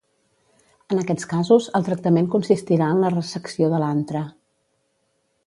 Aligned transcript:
En 0.95 1.01
aquests 1.01 1.27
casos 1.33 1.67
el 1.79 1.85
tractament 1.89 2.31
consistirà 2.37 2.89
en 2.95 3.03
la 3.05 3.13
resecció 3.17 3.71
de 3.75 3.83
l'antre. 3.85 4.25